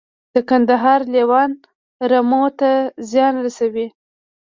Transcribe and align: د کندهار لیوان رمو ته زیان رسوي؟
د 0.33 0.35
کندهار 0.49 0.99
لیوان 1.13 1.51
رمو 2.11 2.43
ته 2.59 2.71
زیان 3.09 3.35
رسوي؟ 3.45 3.87